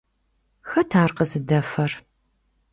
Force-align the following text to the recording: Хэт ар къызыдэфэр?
Хэт 0.69 0.91
ар 1.01 1.11
къызыдэфэр? 1.17 1.91